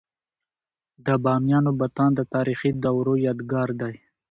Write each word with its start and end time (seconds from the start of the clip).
د 1.05 1.07
بامیانو 1.23 1.71
بتان 1.81 2.11
د 2.15 2.21
تاریخي 2.33 2.71
دورو 2.83 3.13
یادګار 3.27 3.69
دی. 3.81 3.95